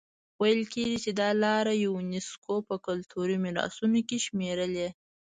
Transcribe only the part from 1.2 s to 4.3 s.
دا لاره یونیسکو په کلتوري میراثونو کې